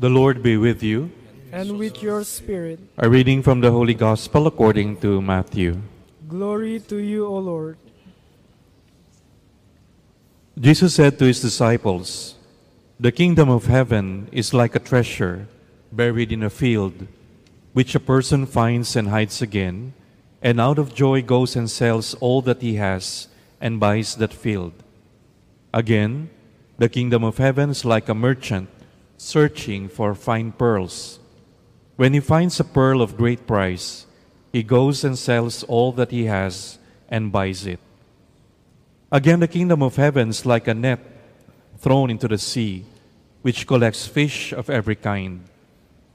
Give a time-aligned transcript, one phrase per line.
[0.00, 1.12] The Lord be with you.
[1.52, 2.80] and with your spirit.
[2.96, 5.76] A reading from the Holy Gospel according to Matthew.
[6.26, 7.76] Glory to you, O Lord.
[10.56, 12.40] Jesus said to his disciples,
[12.98, 15.44] The kingdom of heaven is like a treasure
[15.92, 17.06] buried in a field,
[17.74, 19.92] which a person finds and hides again,
[20.40, 23.28] and out of joy goes and sells all that he has
[23.60, 24.72] and buys that field.
[25.74, 26.30] Again,
[26.78, 28.70] the kingdom of heaven is like a merchant
[29.20, 31.20] searching for fine pearls.
[31.96, 34.06] When he finds a pearl of great price,
[34.50, 37.78] he goes and sells all that he has and buys it.
[39.12, 41.00] Again, the kingdom of heaven is like a net
[41.76, 42.86] thrown into the sea,
[43.42, 45.44] which collects fish of every kind.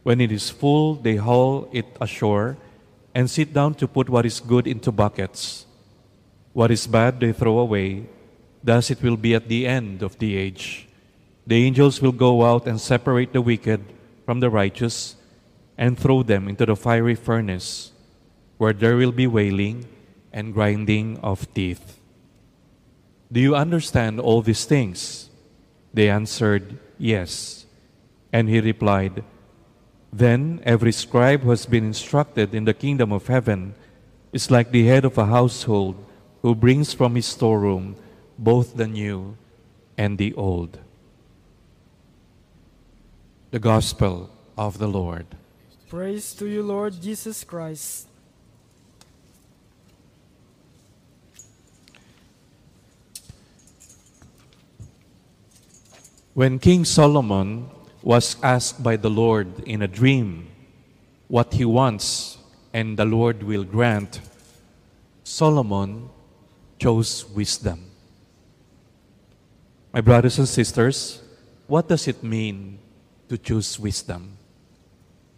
[0.02, 2.58] When it is full, they haul it ashore
[3.14, 5.68] and sit down to put what is good into buckets.
[6.54, 8.08] What is bad, they throw away.
[8.64, 10.88] Thus it will be at the end of the age.
[11.48, 13.82] The angels will go out and separate the wicked
[14.26, 15.16] from the righteous
[15.78, 17.92] and throw them into the fiery furnace,
[18.58, 19.86] where there will be wailing
[20.34, 22.00] and grinding of teeth.
[23.32, 25.30] Do you understand all these things?
[25.94, 27.66] They answered, Yes.
[28.32, 29.24] And he replied,
[30.12, 33.76] Then every scribe who has been instructed in the kingdom of heaven
[34.34, 35.96] is like the head of a household
[36.42, 37.96] who brings from his storeroom
[38.38, 39.38] both the new
[39.98, 40.80] and the old.
[43.56, 45.28] The Gospel of the Lord.
[45.88, 48.06] Praise to you, Lord Jesus Christ.
[56.34, 57.70] When King Solomon
[58.04, 60.50] was asked by the Lord in a dream
[61.30, 62.38] what he wants
[62.74, 64.20] and the Lord will grant,
[65.24, 66.10] Solomon
[66.78, 67.90] chose wisdom.
[69.94, 71.24] My brothers and sisters,
[71.68, 72.80] what does it mean
[73.30, 74.38] to choose wisdom?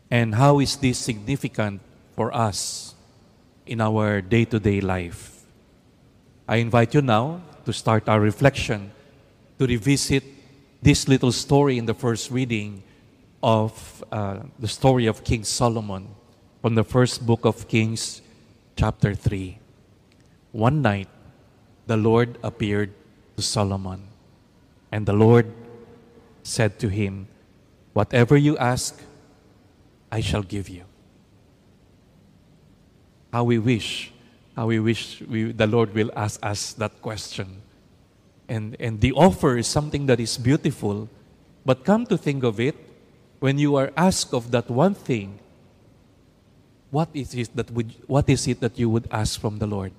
[0.09, 1.81] And how is this significant
[2.15, 2.95] for us
[3.65, 5.43] in our day to day life?
[6.47, 8.91] I invite you now to start our reflection,
[9.59, 10.23] to revisit
[10.81, 12.83] this little story in the first reading
[13.43, 16.07] of uh, the story of King Solomon
[16.61, 18.21] from the first book of Kings,
[18.75, 19.59] chapter 3.
[20.51, 21.09] One night,
[21.85, 22.93] the Lord appeared
[23.35, 24.07] to Solomon,
[24.91, 25.51] and the Lord
[26.43, 27.27] said to him,
[27.97, 28.93] Whatever you ask,
[30.11, 30.83] I shall give you.
[33.33, 34.13] How we wish,
[34.55, 37.63] how we wish we, the Lord will ask us that question.
[38.47, 41.09] And, and the offer is something that is beautiful,
[41.65, 42.75] but come to think of it,
[43.39, 45.39] when you are asked of that one thing,
[46.91, 49.91] what is it that would, what is it that you would ask from the Lord?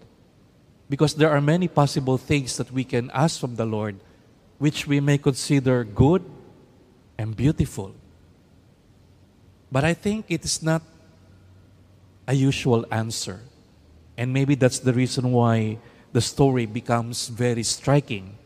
[0.89, 3.97] Because there are many possible things that we can ask from the Lord,
[4.59, 6.23] which we may consider good
[7.19, 7.95] and beautiful.
[9.71, 10.83] But I think it is not
[12.27, 13.41] a usual answer.
[14.17, 15.79] And maybe that's the reason why
[16.13, 18.39] the story becomes very striking.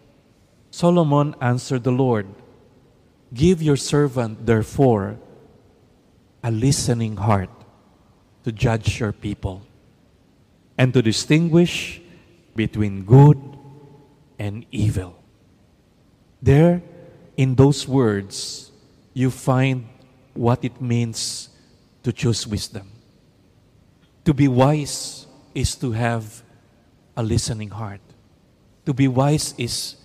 [0.70, 2.26] Solomon answered the Lord,
[3.32, 5.18] Give your servant, therefore,
[6.42, 7.50] a listening heart
[8.44, 9.62] to judge your people
[10.76, 12.00] and to distinguish
[12.54, 13.38] between good
[14.38, 15.16] and evil.
[16.42, 16.82] There,
[17.36, 18.70] in those words,
[19.14, 19.88] you find
[20.34, 21.48] what it means
[22.02, 22.88] to choose wisdom.
[24.24, 26.42] To be wise is to have
[27.16, 28.00] a listening heart.
[28.86, 29.96] To be wise is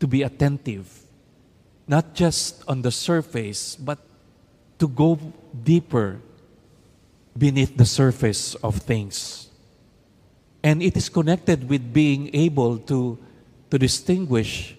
[0.00, 0.88] to be attentive,
[1.86, 3.98] not just on the surface, but
[4.78, 5.18] to go
[5.62, 6.20] deeper
[7.36, 9.48] beneath the surface of things.
[10.62, 13.18] And it is connected with being able to,
[13.70, 14.76] to distinguish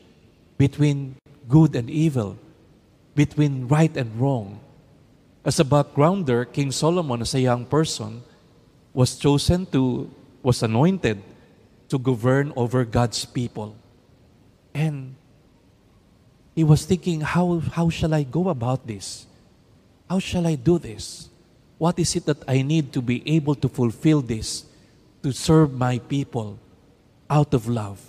[0.57, 1.15] between
[1.47, 2.37] good and evil,
[3.13, 4.59] between right and wrong.
[5.43, 8.23] As a backgrounder, King Solomon, as a young person,
[8.93, 10.09] was chosen to,
[10.41, 11.21] was anointed
[11.89, 13.75] to govern over God's people.
[14.73, 15.15] And
[16.55, 19.27] he was thinking, how, how shall I go about this?
[20.09, 21.29] How shall I do this?
[21.77, 24.65] What is it that I need to be able to fulfill this,
[25.23, 26.57] to serve my people
[27.29, 27.99] out of love?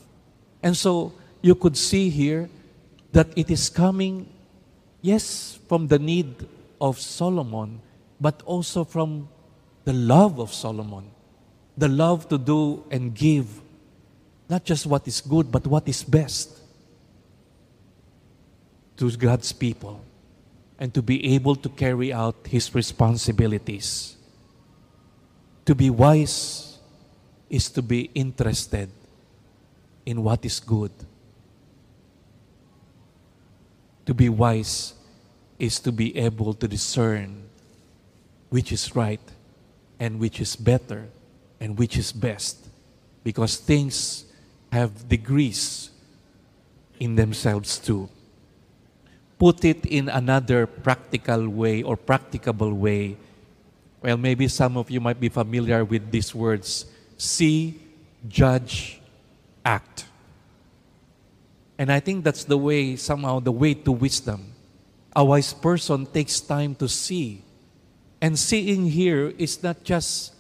[0.63, 1.13] And so
[1.43, 2.49] you could see here
[3.17, 4.29] that it is coming,
[5.01, 6.47] yes, from the need
[6.79, 7.81] of Solomon,
[8.21, 9.27] but also from
[9.87, 11.09] the love of Solomon.
[11.79, 13.49] The love to do and give
[14.51, 16.61] not just what is good, but what is best
[18.99, 19.99] to God's people
[20.79, 24.15] and to be able to carry out His responsibilities.
[25.65, 26.77] To be wise
[27.49, 28.91] is to be interested
[30.05, 30.93] in what is good.
[34.07, 34.95] To be wise
[35.59, 37.49] is to be able to discern
[38.51, 39.21] which is right
[39.99, 41.09] and which is better
[41.61, 42.69] and which is best
[43.25, 44.25] because things
[44.71, 45.91] have degrees
[47.01, 48.09] in themselves too.
[49.39, 53.17] Put it in another practical way or practicable way.
[54.01, 56.87] Well, maybe some of you might be familiar with these words
[57.19, 57.81] see,
[58.29, 59.01] judge,
[59.65, 60.05] act.
[61.79, 64.53] And I think that's the way, somehow, the way to wisdom.
[65.15, 67.43] A wise person takes time to see.
[68.21, 70.33] And seeing here is not just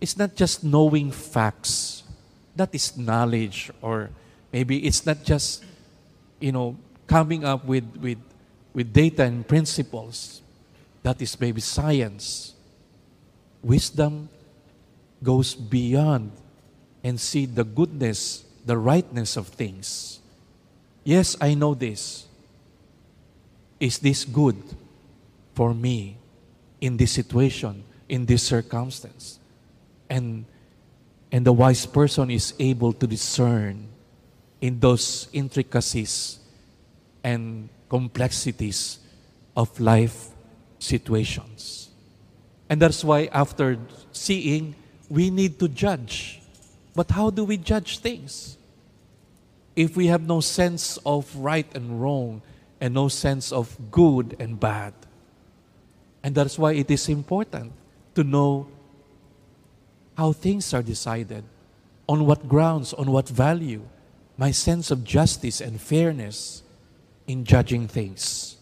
[0.00, 2.02] it's not just knowing facts.
[2.56, 4.10] That is knowledge or
[4.52, 5.64] maybe it's not just
[6.40, 6.76] you know
[7.06, 8.18] coming up with with
[8.72, 10.42] with data and principles.
[11.02, 12.54] That is maybe science.
[13.62, 14.28] Wisdom
[15.22, 16.32] goes beyond
[17.04, 20.20] and see the goodness, the rightness of things.
[21.10, 22.28] Yes, I know this.
[23.80, 24.62] Is this good
[25.56, 26.16] for me
[26.80, 29.40] in this situation, in this circumstance?
[30.08, 30.44] And,
[31.32, 33.88] and the wise person is able to discern
[34.60, 36.38] in those intricacies
[37.24, 39.00] and complexities
[39.56, 40.28] of life
[40.78, 41.90] situations.
[42.68, 43.78] And that's why after
[44.12, 44.76] seeing,
[45.08, 46.40] we need to judge.
[46.94, 48.58] But how do we judge things?
[49.80, 52.42] If we have no sense of right and wrong
[52.82, 54.92] and no sense of good and bad.
[56.22, 57.72] And that's why it is important
[58.14, 58.68] to know
[60.18, 61.44] how things are decided,
[62.06, 63.80] on what grounds, on what value,
[64.36, 66.62] my sense of justice and fairness
[67.26, 68.58] in judging things.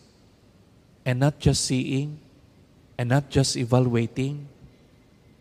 [1.04, 2.20] And not just seeing,
[2.96, 4.46] and not just evaluating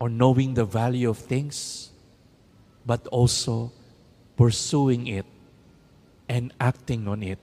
[0.00, 1.90] or knowing the value of things,
[2.84, 3.70] but also
[4.36, 5.24] pursuing it
[6.28, 7.40] and acting on it.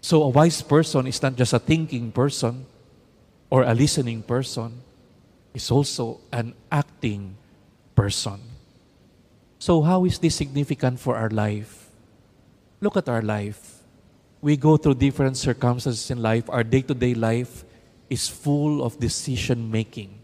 [0.00, 2.66] So, a wise person is not just a thinking person
[3.50, 4.80] or a listening person,
[5.54, 7.36] is also an acting
[7.94, 8.40] person.
[9.58, 11.90] So, how is this significant for our life?
[12.80, 13.82] Look at our life.
[14.40, 16.48] We go through different circumstances in life.
[16.48, 17.64] Our day to day life
[18.08, 20.14] is full of decision making.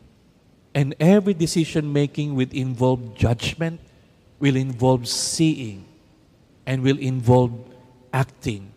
[0.74, 3.80] And every decision making will involve judgment,
[4.38, 5.84] will involve seeing,
[6.66, 7.52] and will involve
[8.12, 8.72] acting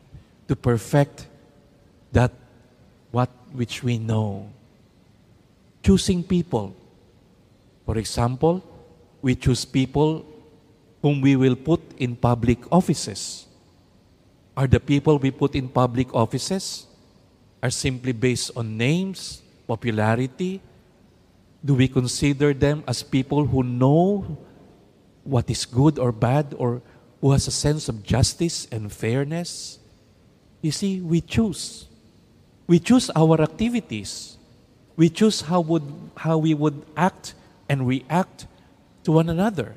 [0.48, 1.28] to perfect
[2.12, 2.32] that
[3.12, 4.50] what which we know
[5.88, 6.76] choosing people.
[7.86, 8.60] For example,
[9.22, 10.26] we choose people
[11.02, 13.48] whom we will put in public offices.
[14.58, 16.88] Are the people we put in public offices
[17.64, 20.60] are simply based on names, popularity?
[21.64, 24.38] Do we consider them as people who know
[25.24, 26.82] what is good or bad or
[27.22, 29.80] who has a sense of justice and fairness?
[30.62, 31.88] You see, we choose.
[32.68, 34.38] We choose our activities.
[34.96, 35.84] We choose how, would,
[36.18, 37.34] how we would act
[37.70, 38.48] and react
[39.04, 39.76] to one another.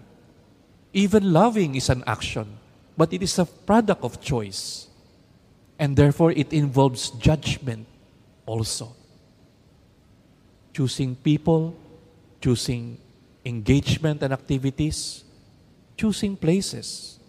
[0.93, 2.59] Even loving is an action,
[2.97, 4.89] but it is a product of choice.
[5.79, 7.87] And therefore, it involves judgment
[8.45, 8.97] also.
[10.75, 11.77] Choosing people,
[12.41, 12.99] choosing
[13.45, 15.25] engagement and activities,
[15.97, 17.20] choosing places.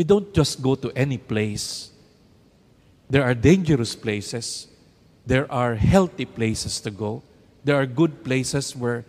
[0.00, 1.92] We don't just go to any place.
[3.12, 4.70] There are dangerous places
[5.26, 7.22] there are healthy places to go.
[7.62, 9.04] There are good places where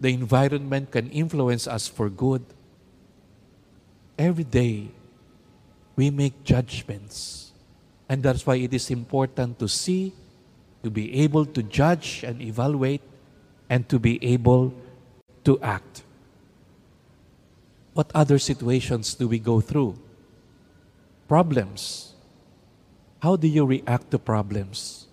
[0.00, 2.40] the environment can influence us for good.
[4.18, 4.88] Every day,
[5.96, 7.52] we make judgments.
[8.08, 10.14] And that's why it is important to see,
[10.82, 13.02] to be able to judge and evaluate,
[13.68, 14.72] and to be able
[15.44, 16.04] to act.
[17.92, 20.05] What other situations do we go through?
[21.28, 22.14] Problems.
[23.20, 25.06] How do you react to problems?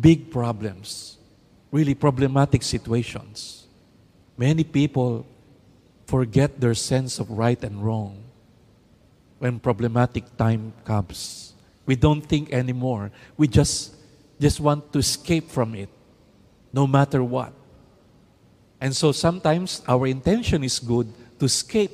[0.00, 1.18] big problems,
[1.70, 3.66] really problematic situations.
[4.36, 5.26] Many people
[6.06, 8.22] forget their sense of right and wrong
[9.38, 11.52] when problematic time comes.
[11.86, 13.10] We don't think anymore.
[13.36, 13.94] We just
[14.38, 15.88] just want to escape from it
[16.72, 17.52] no matter what.
[18.80, 21.10] And so sometimes our intention is good
[21.40, 21.90] to escape.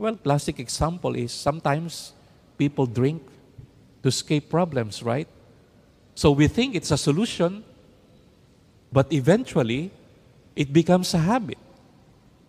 [0.00, 2.14] Well, classic example is sometimes
[2.56, 3.20] people drink
[4.02, 5.28] to escape problems, right?
[6.14, 7.62] So we think it's a solution,
[8.90, 9.90] but eventually
[10.56, 11.58] it becomes a habit.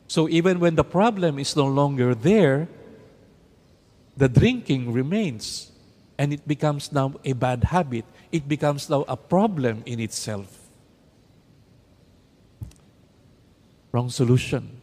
[0.08, 2.70] So even when the problem is no longer there,
[4.15, 5.74] the drinking remains
[6.17, 8.05] and it becomes now a bad habit.
[8.31, 10.70] It becomes now a problem in itself.
[13.91, 14.80] Wrong solution.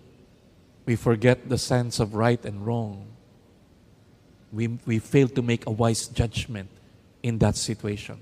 [0.89, 3.09] We forget the sense of right and wrong.
[4.51, 6.71] We, we fail to make a wise judgment
[7.23, 8.19] in that situation.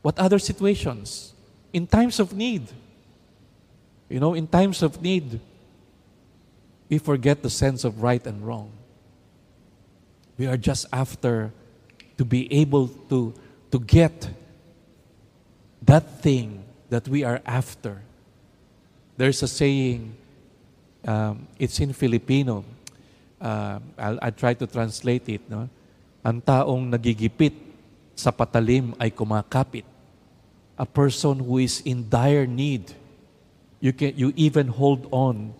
[0.00, 1.34] What other situations?
[1.74, 2.68] In times of need.
[4.08, 5.38] You know, in times of need,
[6.88, 8.72] we forget the sense of right and wrong.
[10.38, 11.52] We are just after
[12.16, 13.34] to be able to,
[13.72, 14.30] to get
[15.82, 18.00] that thing that we are after.
[19.18, 20.16] There's a saying,
[21.06, 22.64] um, it's in Filipino.
[23.40, 25.48] Uh, I'll, I'll try to translate it.
[25.48, 25.68] No?
[26.24, 27.54] Ang taong nagigipit
[28.16, 29.84] sa patalim ay kumakapit.
[30.76, 32.92] A person who is in dire need,
[33.80, 35.54] you can you even hold on,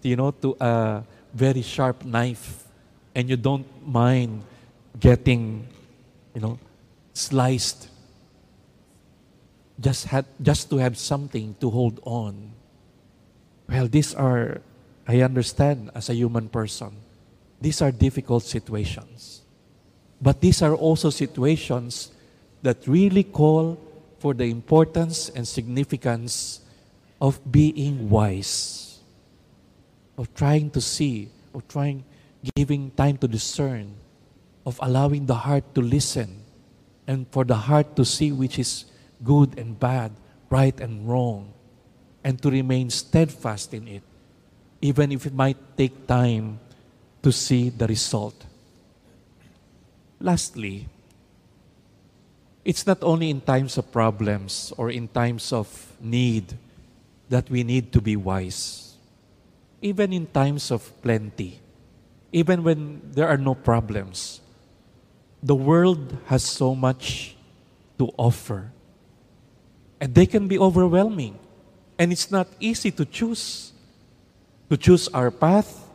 [0.00, 1.02] you know, to a
[1.34, 2.64] very sharp knife,
[3.14, 4.40] and you don't mind
[5.00, 5.66] getting,
[6.32, 6.56] you know,
[7.12, 7.88] sliced.
[9.80, 12.52] Just had just to have something to hold on.
[13.68, 14.60] Well, these are,
[15.06, 16.96] I understand as a human person,
[17.60, 19.42] these are difficult situations.
[20.20, 22.10] But these are also situations
[22.62, 23.78] that really call
[24.18, 26.60] for the importance and significance
[27.20, 29.00] of being wise,
[30.16, 32.04] of trying to see, of trying,
[32.54, 33.94] giving time to discern,
[34.66, 36.42] of allowing the heart to listen,
[37.06, 38.84] and for the heart to see which is
[39.24, 40.12] good and bad,
[40.50, 41.52] right and wrong,
[42.24, 44.02] and to remain steadfast in it,
[44.80, 46.58] even if it might take time
[47.22, 48.46] to see the result.
[50.20, 50.88] Lastly,
[52.64, 55.66] it's not only in times of problems or in times of
[56.00, 56.54] need
[57.28, 58.94] that we need to be wise.
[59.80, 61.58] Even in times of plenty,
[62.30, 64.40] even when there are no problems,
[65.42, 67.34] the world has so much
[67.98, 68.70] to offer.
[70.00, 71.38] And they can be overwhelming.
[72.02, 73.70] And it's not easy to choose.
[74.70, 75.86] To choose our path,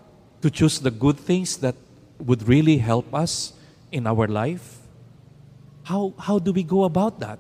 [0.41, 1.75] to choose the good things that
[2.17, 3.51] would really help us
[3.91, 4.77] in our life.
[5.83, 7.39] How, how do we go about that?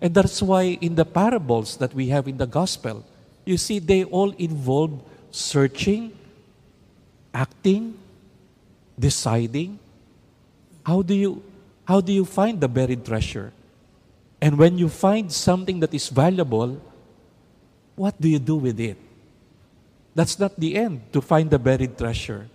[0.00, 3.04] And that's why in the parables that we have in the gospel,
[3.44, 6.16] you see, they all involve searching,
[7.34, 7.98] acting,
[8.98, 9.78] deciding.
[10.86, 11.42] How do you
[11.84, 13.52] how do you find the buried treasure?
[14.40, 16.80] And when you find something that is valuable,
[17.96, 18.96] what do you do with it?
[20.14, 22.48] That's not the end to find the buried treasure.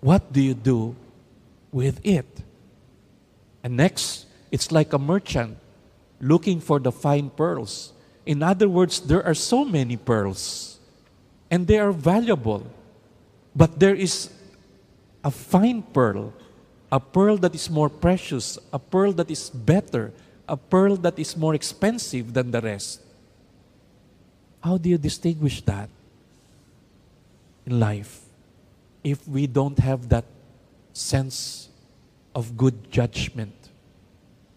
[0.00, 0.94] What do you do
[1.72, 2.26] with it?
[3.62, 5.58] And next, it's like a merchant
[6.20, 7.92] looking for the fine pearls.
[8.24, 10.78] In other words, there are so many pearls
[11.50, 12.66] and they are valuable.
[13.54, 14.30] But there is
[15.24, 16.32] a fine pearl,
[16.92, 20.12] a pearl that is more precious, a pearl that is better,
[20.48, 23.00] a pearl that is more expensive than the rest.
[24.60, 25.88] How do you distinguish that
[27.64, 28.22] in life
[29.04, 30.24] if we don't have that
[30.92, 31.68] sense
[32.34, 33.54] of good judgment,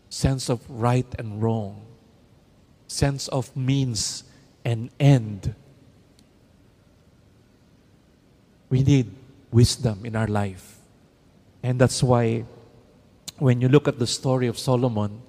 [0.10, 1.82] sense of right and wrong,
[2.88, 4.24] sense of means
[4.66, 5.54] and end?
[8.70, 9.12] We need
[9.52, 10.78] wisdom in our life.
[11.64, 12.46] And that's why
[13.38, 15.22] when you look at the story of Solomon,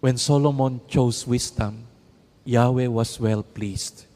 [0.00, 1.86] when Solomon chose wisdom,
[2.44, 4.06] Yahweh was well pleased.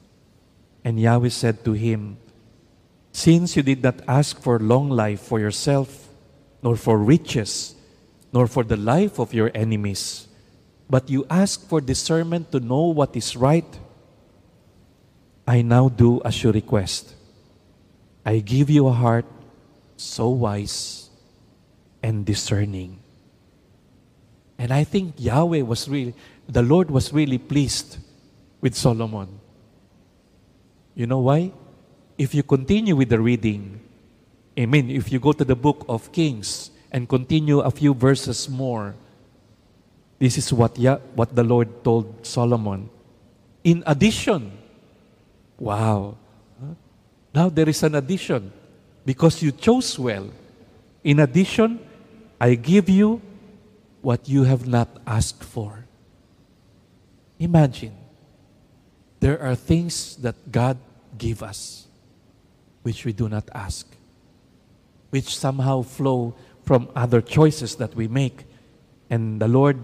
[0.84, 2.18] And Yahweh said to him,
[3.12, 6.08] Since you did not ask for long life for yourself,
[6.62, 7.74] nor for riches,
[8.32, 10.28] nor for the life of your enemies,
[10.88, 13.78] but you ask for discernment to know what is right,
[15.46, 17.14] I now do as you request.
[18.24, 19.26] I give you a heart
[19.96, 21.10] so wise
[22.02, 22.98] and discerning.
[24.58, 26.14] And I think Yahweh was really,
[26.48, 27.98] the Lord was really pleased
[28.64, 29.28] with Solomon.
[30.96, 31.52] You know why?
[32.16, 33.78] If you continue with the reading,
[34.56, 38.48] I mean, if you go to the book of Kings and continue a few verses
[38.48, 38.94] more,
[40.18, 42.88] this is what, Yah, what the Lord told Solomon.
[43.64, 44.56] In addition,
[45.58, 46.16] wow,
[47.34, 48.50] now there is an addition
[49.04, 50.30] because you chose well.
[51.02, 51.80] In addition,
[52.40, 53.20] I give you
[54.00, 55.84] what you have not asked for.
[57.38, 58.03] Imagine,
[59.24, 60.76] there are things that God
[61.16, 61.86] give us
[62.82, 63.88] which we do not ask,
[65.08, 68.44] which somehow flow from other choices that we make.
[69.08, 69.78] And the Lord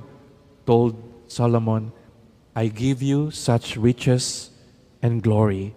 [0.66, 0.92] told
[1.26, 1.90] Solomon,
[2.54, 4.50] I give you such riches
[5.00, 5.74] and glory,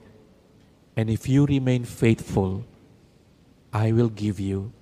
[0.97, 2.65] and if you remain faithful,
[3.71, 4.73] I will give you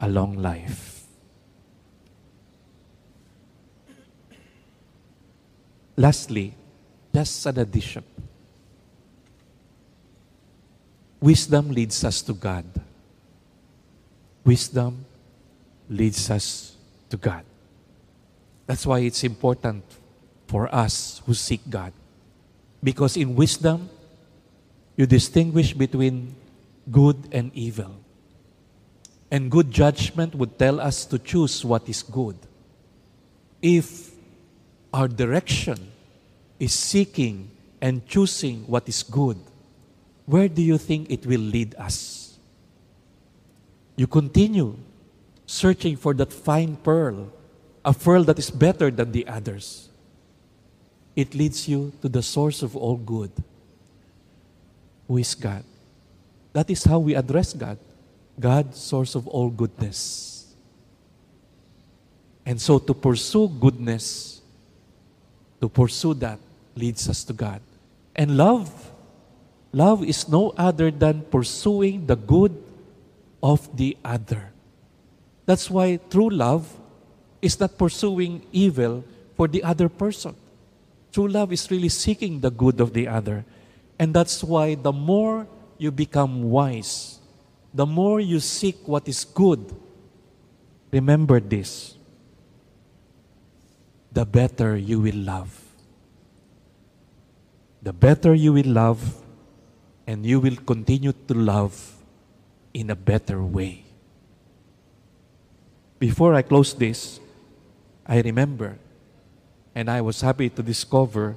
[0.00, 1.06] a long life.
[5.96, 6.56] Lastly,
[7.14, 8.02] just an addition.
[11.20, 12.64] Wisdom leads us to God.
[14.44, 15.04] Wisdom
[15.88, 16.76] leads us
[17.08, 17.44] to God.
[18.66, 19.84] That's why it's important
[20.48, 21.92] for us who seek God.
[22.82, 23.88] Because in wisdom,
[24.96, 26.34] you distinguish between
[26.90, 27.94] good and evil.
[29.30, 32.36] And good judgment would tell us to choose what is good.
[33.62, 34.10] If
[34.92, 35.93] our direction
[36.58, 39.38] is seeking and choosing what is good,
[40.26, 42.38] where do you think it will lead us?
[43.96, 44.76] You continue
[45.46, 47.30] searching for that fine pearl,
[47.84, 49.88] a pearl that is better than the others.
[51.14, 53.30] It leads you to the source of all good,
[55.06, 55.62] who is God.
[56.52, 57.78] That is how we address God.
[58.38, 60.54] God, source of all goodness.
[62.46, 64.40] And so to pursue goodness,
[65.64, 66.38] to pursue that
[66.76, 67.64] leads us to God.
[68.14, 68.68] And love,
[69.72, 72.52] love is no other than pursuing the good
[73.42, 74.52] of the other.
[75.46, 76.68] That's why true love
[77.40, 79.04] is not pursuing evil
[79.36, 80.36] for the other person.
[81.12, 83.46] True love is really seeking the good of the other.
[83.98, 87.20] And that's why the more you become wise,
[87.72, 89.64] the more you seek what is good,
[90.92, 91.96] remember this
[94.14, 95.50] the better you will love.
[97.82, 99.02] The better you will love,
[100.06, 101.74] and you will continue to love
[102.72, 103.84] in a better way.
[105.98, 107.18] Before I close this,
[108.06, 108.78] I remember,
[109.74, 111.36] and I was happy to discover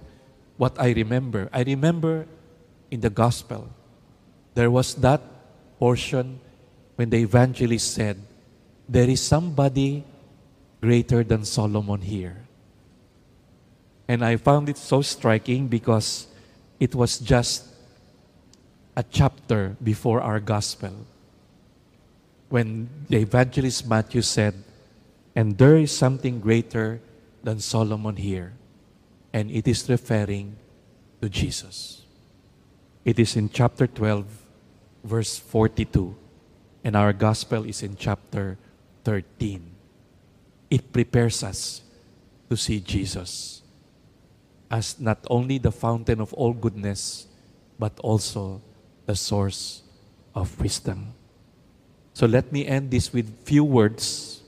[0.58, 1.50] what I remember.
[1.52, 2.28] I remember
[2.92, 3.70] in the gospel,
[4.54, 5.22] there was that
[5.80, 6.40] portion
[6.96, 8.22] when the evangelist said,
[8.88, 10.04] There is somebody
[10.80, 12.47] greater than Solomon here.
[14.08, 16.28] And I found it so striking because
[16.80, 17.68] it was just
[18.96, 21.06] a chapter before our gospel.
[22.50, 24.56] When the evangelist Matthew said,
[25.36, 27.02] And there is something greater
[27.44, 28.54] than Solomon here.
[29.34, 30.56] And it is referring
[31.22, 32.04] to Jesus.
[33.04, 34.26] It is in chapter 12,
[35.04, 36.16] verse 42.
[36.84, 38.58] And our gospel is in chapter
[39.04, 39.70] 13.
[40.70, 41.82] It prepares us
[42.50, 43.62] to see Jesus
[44.70, 47.28] as not only the fountain of all goodness,
[47.80, 48.62] but also
[49.06, 49.84] the source
[50.36, 51.14] of wisdom.
[52.14, 54.42] So let me end this with few words.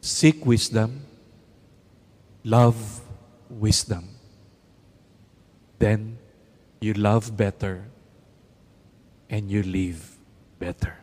[0.00, 1.02] Seek wisdom,
[2.44, 3.00] love
[3.48, 4.08] wisdom.
[5.78, 6.18] Then
[6.80, 7.84] you love better
[9.28, 10.16] and you live
[10.58, 10.98] better.